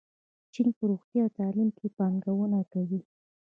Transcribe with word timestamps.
چین 0.53 0.67
په 0.77 0.83
روغتیا 0.89 1.21
او 1.25 1.35
تعلیم 1.39 1.69
کې 1.77 1.87
پانګونه 1.97 2.59
کوي. 2.73 3.01